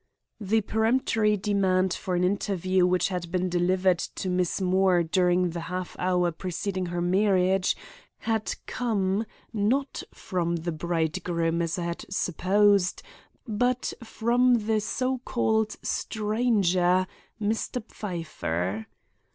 The 0.39 0.61
peremptory 0.61 1.37
demand 1.37 1.93
for 1.93 2.15
an 2.15 2.23
interview 2.23 2.87
which 2.87 3.09
had 3.09 3.31
been 3.31 3.49
delivered 3.49 3.99
to 3.99 4.29
Miss 4.31 4.59
Moore 4.59 5.03
during 5.03 5.51
the 5.51 5.59
half 5.69 5.95
hour 5.99 6.31
preceding 6.31 6.87
her 6.87 7.01
marriage 7.03 7.77
had 8.17 8.55
come, 8.65 9.27
not 9.53 10.01
from 10.11 10.55
the 10.55 10.71
bridegroom 10.71 11.61
as 11.61 11.77
I 11.77 11.83
had 11.83 12.05
supposed, 12.09 13.03
but 13.47 13.93
from 14.03 14.65
the 14.65 14.79
so 14.81 15.19
called 15.19 15.75
stranger, 15.83 17.05
Mr. 17.39 17.83
Pfeiffer. 17.87 18.87